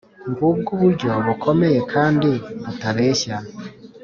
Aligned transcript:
ngubwo 0.29 0.69
uburyo 0.75 1.09
bukomeye 1.25 1.79
kandi 1.93 2.31
butabeshya, 2.63 3.35